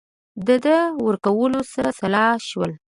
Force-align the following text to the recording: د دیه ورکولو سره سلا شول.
د 0.47 0.49
دیه 0.63 0.81
ورکولو 1.07 1.59
سره 1.73 1.89
سلا 1.99 2.25
شول. 2.47 2.71